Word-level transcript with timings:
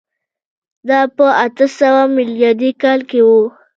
دا 0.87 0.99
په 1.15 1.25
اته 1.45 1.65
سوه 1.79 2.01
میلادي 2.15 2.71
کال 2.81 2.99
کي 3.09 3.19
و. 3.27 3.29